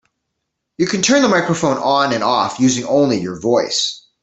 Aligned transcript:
You 0.79 0.87
can 0.87 1.03
turn 1.03 1.21
the 1.21 1.27
microphone 1.27 1.77
on 1.77 2.11
and 2.11 2.23
off 2.23 2.59
using 2.59 2.85
only 2.85 3.21
your 3.21 3.39
voice. 3.39 4.01